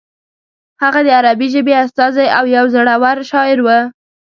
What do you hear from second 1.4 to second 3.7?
ژبې استازی او یو زوړور شاعر و.